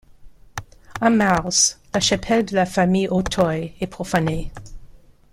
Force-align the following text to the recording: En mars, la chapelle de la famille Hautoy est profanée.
En 0.99 1.11
mars, 1.11 1.77
la 1.93 1.99
chapelle 1.99 2.43
de 2.45 2.55
la 2.55 2.65
famille 2.65 3.07
Hautoy 3.07 3.73
est 3.79 3.85
profanée. 3.85 4.51